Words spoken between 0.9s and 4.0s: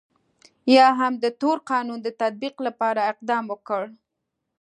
هم د تور قانون د تطبیق لپاره اقدام وکړ.